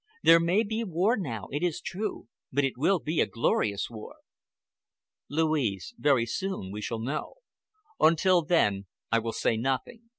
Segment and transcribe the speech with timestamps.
[0.23, 4.15] There may be war now, it is true, but it will be a glorious war."
[5.29, 7.35] "Louise, very soon we shall know.
[7.99, 10.09] Until then I will say nothing.